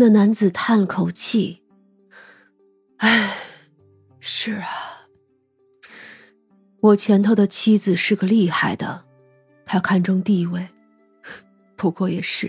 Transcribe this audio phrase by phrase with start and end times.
[0.00, 1.64] 那男子叹了口气
[2.98, 3.36] ：“唉，
[4.20, 5.08] 是啊，
[6.78, 9.04] 我前头的妻子是个厉害的，
[9.66, 10.68] 他看重地位。
[11.74, 12.48] 不过也是，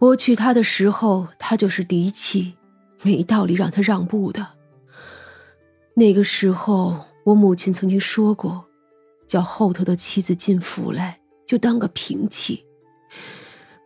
[0.00, 2.56] 我娶她的时候，她就是嫡妻，
[3.02, 4.44] 没道理让她让步的。
[5.94, 8.66] 那个时候，我母亲曾经说过，
[9.28, 12.66] 叫后头的妻子进府来，就当个平妻。”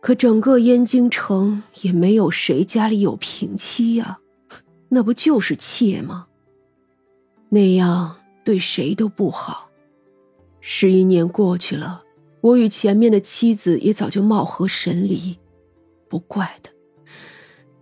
[0.05, 4.19] 可整个燕京城也没有谁家里有平妻呀，
[4.89, 6.27] 那不就是妾吗？
[7.49, 9.67] 那样对谁都不好。
[10.61, 12.03] 十一年过去了，
[12.41, 15.39] 我与前面的妻子也早就貌合神离，
[16.07, 16.71] 不怪他。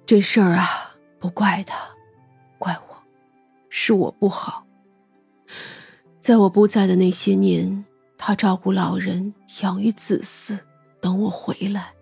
[0.06, 1.76] 这事儿啊，不怪他，
[2.58, 2.96] 怪我，
[3.68, 4.66] 是我不好。
[6.22, 7.84] 在我不在的那些年，
[8.18, 10.58] 他照顾老人，养育子嗣，
[11.02, 11.93] 等我回来。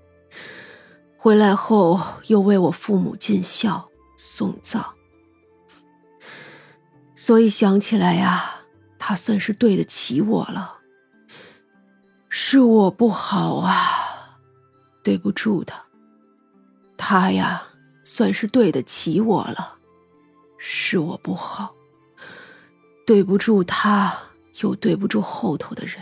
[1.23, 4.84] 回来后又为我父母尽孝送葬，
[7.15, 8.55] 所以想起来呀，
[8.98, 10.79] 他算是对得起我了。
[12.27, 14.40] 是我不好啊，
[15.04, 15.79] 对不住他。
[16.98, 17.62] 他呀，
[18.03, 19.76] 算是对得起我了，
[20.57, 21.76] 是我不好，
[23.05, 24.12] 对不住他，
[24.62, 25.98] 又对不住后头的人。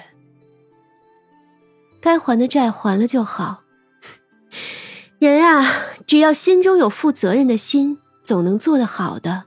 [2.00, 3.64] 该还的债还了就好。
[5.20, 5.66] 人啊，
[6.08, 9.44] 只要心中有负责任的心，总能做得好的。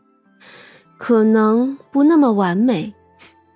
[0.98, 2.92] 可能不那么完美，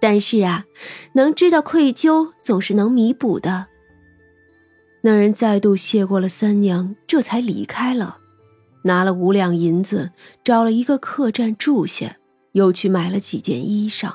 [0.01, 0.65] 但是啊，
[1.13, 3.67] 能知道愧疚，总是能弥补的。
[5.03, 8.17] 那人再度谢过了三娘，这才离开了，
[8.85, 10.11] 拿了五两银子，
[10.43, 12.17] 找了一个客栈住下，
[12.53, 14.11] 又去买了几件衣裳。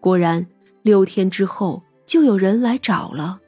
[0.00, 0.44] 果然，
[0.82, 3.38] 六天之后就有人来找了。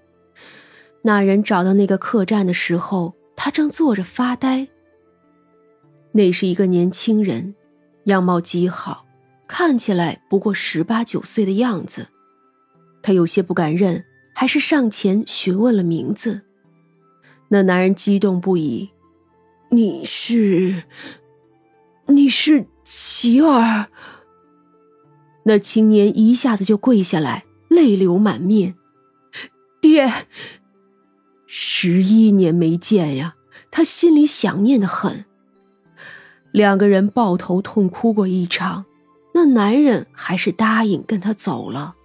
[1.02, 4.68] 那人找到那个客栈的时候，他正坐着发呆。
[6.12, 7.54] 那是一个年轻人，
[8.04, 9.06] 样貌极好，
[9.46, 12.08] 看起来不过十八九岁的样子。
[13.02, 14.04] 他有些不敢认，
[14.34, 16.42] 还是上前询问了名字。
[17.48, 18.90] 那男人激动不已
[19.70, 20.84] ：“你是，
[22.08, 23.88] 你是齐儿？”
[25.44, 28.74] 那青年一下子就跪下来，泪流满面
[29.80, 30.12] ：“爹！”
[31.52, 33.34] 十一年没见呀，
[33.72, 35.24] 他心里想念的很。
[36.52, 38.84] 两个人抱头痛哭过一场，
[39.34, 41.96] 那男人还是答应跟他走了。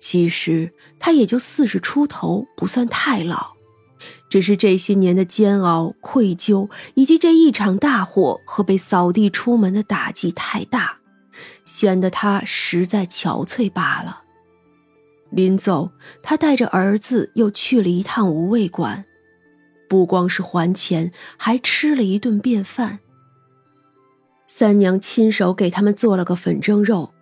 [0.00, 3.52] 其实他也就四十出头，不算太老，
[4.28, 10.98] 只是这些年的煎熬、愧疚，以及这一场大火和被扫地出门的打击太大，
[11.64, 14.19] 显得他实在憔悴罢了。
[15.30, 15.90] 临走，
[16.22, 19.04] 他带着儿子又去了一趟无味馆，
[19.88, 22.98] 不光是还钱，还吃了一顿便饭。
[24.46, 27.12] 三娘亲手给他们做了个粉蒸肉，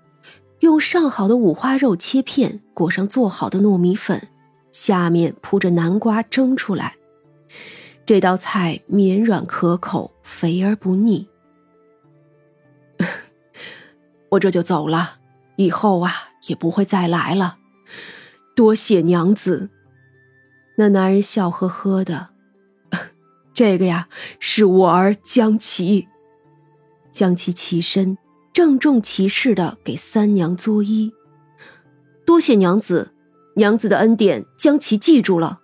[0.60, 4.28] 用上好的五花肉切片裹上做好的糯米粉，
[4.72, 6.96] 下面铺着南瓜蒸出来。
[8.06, 11.28] 这道菜绵软可口，肥而不腻。
[14.30, 15.18] 我这就走了，
[15.56, 16.10] 以后啊
[16.46, 17.57] 也不会再来了。
[18.54, 19.70] 多谢娘子。
[20.76, 22.28] 那男人笑呵呵的，
[23.52, 26.08] 这个呀是我儿江琪。
[27.10, 28.16] 江琪起身，
[28.52, 31.12] 郑重其事的给三娘作揖。
[32.24, 33.12] 多谢娘子，
[33.56, 35.60] 娘子的恩典，江琪记住了。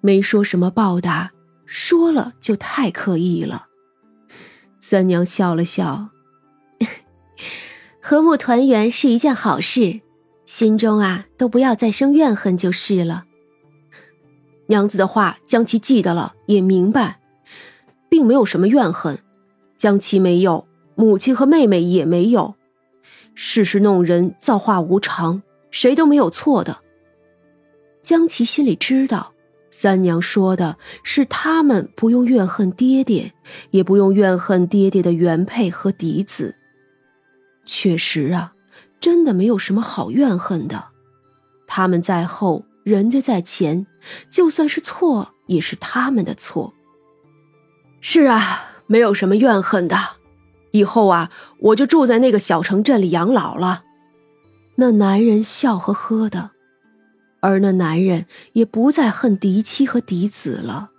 [0.00, 1.32] 没说什么报答，
[1.64, 3.68] 说了就太刻意了。
[4.78, 6.10] 三娘笑了笑，
[8.02, 10.00] 和睦团圆是一件好事。
[10.46, 13.24] 心中啊，都不要再生怨恨就是了。
[14.68, 17.20] 娘子的话，江琪记得了，也明白，
[18.08, 19.18] 并没有什么怨恨。
[19.76, 22.54] 江琪没有，母亲和妹妹也没有。
[23.34, 26.78] 世事弄人，造化无常，谁都没有错的。
[28.00, 29.32] 江琪心里知道，
[29.70, 33.32] 三娘说的是他们不用怨恨爹爹，
[33.72, 36.54] 也不用怨恨爹爹的原配和嫡子。
[37.64, 38.52] 确实啊。
[39.06, 40.86] 真的没有什么好怨恨的，
[41.64, 43.86] 他们在后，人家在前，
[44.28, 46.74] 就算是错，也是他们的错。
[48.00, 49.96] 是啊，没有什么怨恨的，
[50.72, 51.30] 以后啊，
[51.60, 53.84] 我就住在那个小城镇里养老了。
[54.74, 56.50] 那男人笑呵呵的，
[57.38, 60.90] 而那男人也不再恨嫡妻和嫡子了。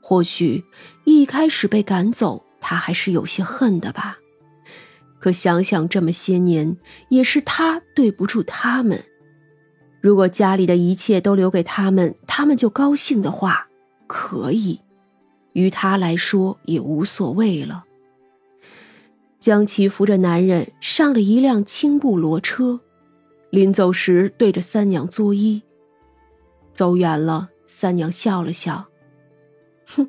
[0.00, 0.64] 或许
[1.02, 4.18] 一开始被赶走，他还是有些恨的吧。
[5.22, 6.76] 可想想这么些年，
[7.08, 9.04] 也是他对不住他们。
[10.00, 13.68] 如果家里的一切都留给他们，他们就高兴的话，
[14.08, 14.80] 可以。
[15.52, 17.84] 于他来说也无所谓了。
[19.38, 22.80] 江琪扶着男人上了一辆青布骡车，
[23.50, 25.62] 临走时对着三娘作揖。
[26.72, 28.86] 走远了，三娘笑了笑
[29.86, 30.08] ：“哼，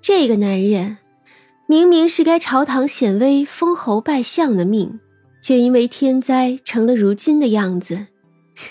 [0.00, 0.96] 这个男人，
[1.66, 5.00] 明明是该朝堂显威、封侯拜相的命，
[5.42, 8.08] 却因为天灾成了如今的样子。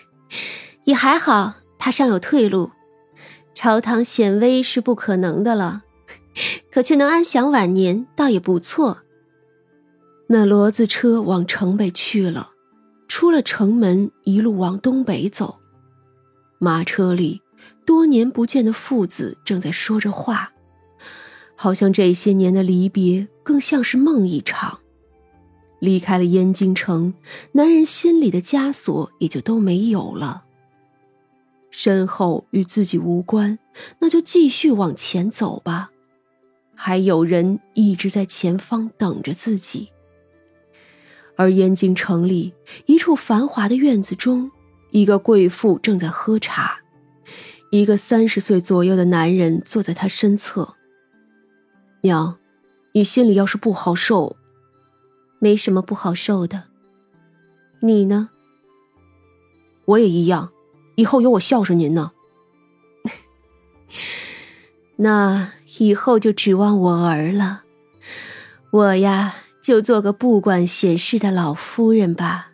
[0.85, 2.69] 也还好，他尚有退路。
[3.55, 5.83] 朝堂显威是不可能的了，
[6.71, 8.99] 可却能安享晚年，倒也不错。”
[10.29, 12.51] 那骡子车往城北去了，
[13.07, 15.57] 出了城门，一路往东北走。
[16.59, 17.41] 马车里，
[17.85, 20.52] 多年不见的父子正在说着话，
[21.55, 24.79] 好像这些年的离别更像是梦一场。
[25.79, 27.13] 离开了燕京城，
[27.51, 30.43] 男人心里的枷锁也就都没有了。
[31.71, 33.59] 身后与自己无关，
[33.99, 35.91] 那就继续往前走吧。
[36.75, 39.89] 还有人一直在前方等着自己。
[41.35, 42.53] 而燕京城里
[42.85, 44.51] 一处繁华的院子中。
[44.91, 46.79] 一个贵妇正在喝茶，
[47.71, 50.75] 一个三十岁左右的男人坐在她身侧。
[52.03, 52.37] 娘，
[52.91, 54.35] 你心里要是不好受，
[55.39, 56.65] 没什么不好受的。
[57.79, 58.29] 你呢？
[59.85, 60.51] 我也一样，
[60.95, 62.11] 以后有我孝顺您呢。
[64.97, 67.63] 那以后就指望我儿了。
[68.71, 72.51] 我呀，就做个不管闲事的老夫人吧。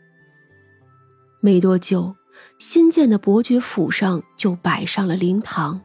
[1.42, 2.16] 没多久。
[2.58, 5.82] 新建的伯爵府上就摆上了灵堂。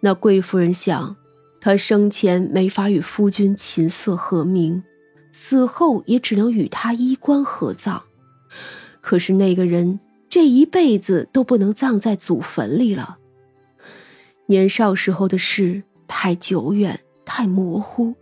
[0.00, 1.16] 那贵夫人想，
[1.64, 4.84] 她生前没法与夫君琴瑟和鸣，
[5.32, 8.02] 死后也只能与他衣冠合葬。
[9.00, 13.16] 可是那个人这一辈子都不能葬在祖坟里了。
[14.44, 18.14] 年少时候的事太久远，太模糊。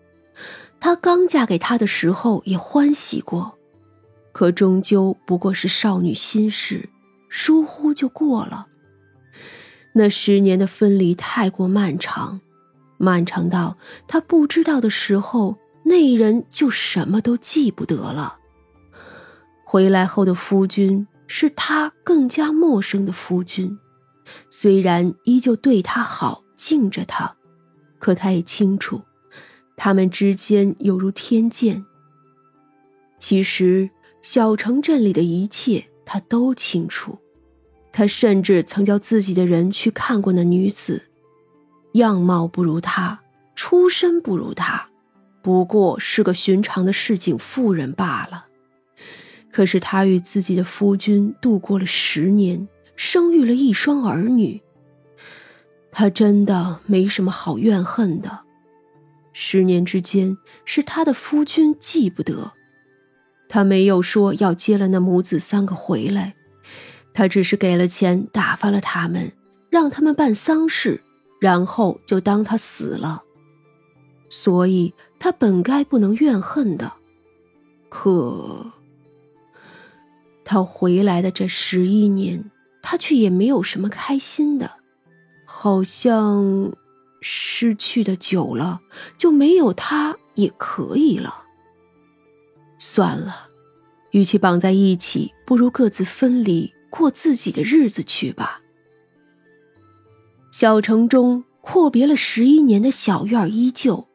[0.78, 3.58] 她刚嫁给他的时候也欢喜过，
[4.30, 6.88] 可终究不过是少女心事。
[7.28, 8.68] 疏忽就过了。
[9.94, 12.40] 那十年的分离太过漫长，
[13.02, 13.76] 漫长到
[14.06, 18.38] 他不知道的时候，那人就什么都记不得了。
[19.64, 23.76] 回来后的夫君是他更加陌生的夫君，
[24.50, 27.34] 虽然依旧对他好，敬着他，
[27.98, 29.00] 可他也清楚，
[29.76, 31.84] 他们之间犹如天堑。
[33.18, 33.90] 其实
[34.20, 37.18] 小城镇里的一切，他都清楚。
[37.90, 41.02] 他甚至曾叫自己的人去看过那女子，
[41.92, 43.20] 样貌不如他，
[43.54, 44.88] 出身不如他，
[45.42, 48.46] 不过是个寻常的市井妇人罢了。
[49.50, 52.66] 可是他与自己的夫君度过了十年，
[52.96, 54.62] 生育了一双儿女。
[55.90, 58.40] 他真的没什么好怨恨的。
[59.34, 62.52] 十年之间，是他的夫君记不得，
[63.48, 66.34] 他没有说要接了那母子三个回来。
[67.12, 69.32] 他只是给了钱，打发了他们，
[69.68, 71.02] 让他们办丧事，
[71.42, 73.24] 然后就当他死了。
[74.28, 76.92] 所以他本该不能怨恨的，
[77.88, 78.64] 可
[80.44, 82.48] 他回来的这十一年，
[82.80, 84.70] 他却也没有什么开心的，
[85.44, 86.72] 好像
[87.20, 88.80] 失去的久了，
[89.18, 91.46] 就没有他也可以了。
[92.78, 93.48] 算了，
[94.12, 96.72] 与其绑在一起，不如各自分离。
[96.88, 98.61] 过自己的日子去吧。
[100.52, 104.06] 小城中阔别了十一年的小院依旧，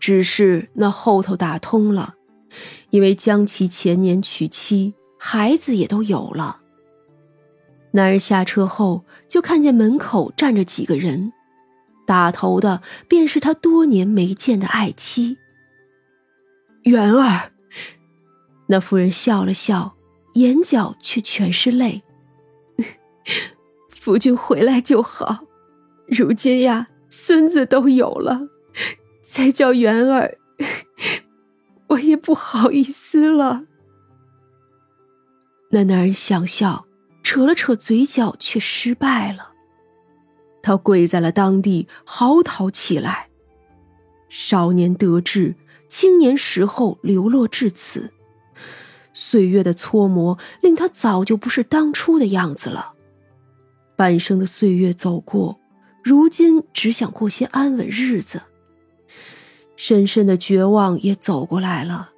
[0.00, 2.14] 只是那后头打通了，
[2.88, 6.62] 因为江琪前年娶妻，孩子也都有了。
[7.90, 11.34] 男人下车后，就看见门口站着几个人，
[12.06, 15.36] 打头的便是他多年没见的爱妻。
[16.84, 17.52] 元儿，
[18.68, 19.94] 那妇人笑了笑，
[20.32, 22.02] 眼角却全是泪。
[23.90, 25.44] 夫君回来就好，
[26.14, 28.48] 如今呀，孙子都有了，
[29.22, 30.38] 再叫元儿，
[31.88, 33.64] 我也不好意思了。
[35.70, 36.86] 那男人想笑，
[37.22, 39.52] 扯了扯嘴角，却失败了。
[40.62, 43.28] 他跪在了当地，嚎啕起来。
[44.28, 45.56] 少年得志，
[45.88, 48.12] 青年时候流落至此，
[49.12, 52.94] 岁月的搓磨令他早就不是当初的样子了。
[53.96, 55.60] 半生的岁月走过，
[56.04, 58.42] 如今只想过些安稳日子。
[59.74, 62.10] 深深的绝望也走过来了，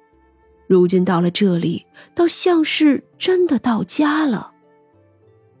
[0.67, 4.51] 如今到了这里，倒像是真的到家了。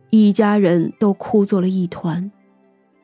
[0.09, 2.29] 一家人都哭作了一团，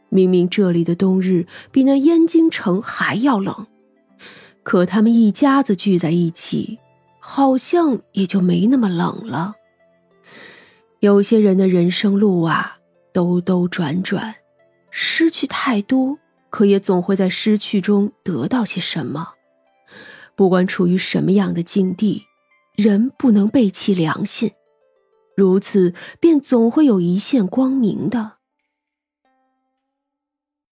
[0.09, 3.65] 明明这里的冬日比那燕京城还要冷，
[4.61, 6.77] 可他们一家子聚在一起，
[7.19, 9.55] 好像也就没那么冷了。
[10.99, 12.77] 有些人的人生路啊，
[13.11, 14.35] 兜兜转转，
[14.95, 16.19] 失去太多，
[16.51, 19.33] 可也总会在失去中得到些什么。
[20.35, 22.25] 不管处于什么样的境地，
[22.75, 24.51] 人不能背弃良心，
[25.35, 28.33] 如此便总会有一线光明的。